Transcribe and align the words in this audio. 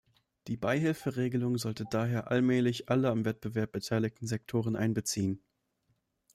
Die 0.47 0.57
Beihilferegelung 0.57 1.59
sollte 1.59 1.85
daher 1.85 2.31
allmählich 2.31 2.89
alle 2.89 3.11
am 3.11 3.23
Wettbewerb 3.23 3.71
beteiligten 3.73 4.25
Sektoren 4.25 4.75
einbeziehen. 4.75 5.43